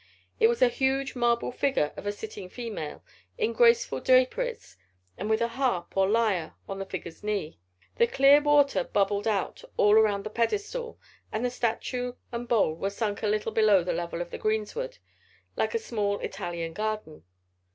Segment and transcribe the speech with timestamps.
[0.39, 3.03] It was a huge marble figure of a sitting female,
[3.37, 4.75] in graceful draperies
[5.15, 7.59] and with a harp, or lyre, on the figure's knee.
[7.97, 10.99] The clear water bubbled out all around the pedestal,
[11.31, 14.97] and the statue and bowl were sunk a little below the level of the greensward,
[15.55, 17.23] like a small Italian garden.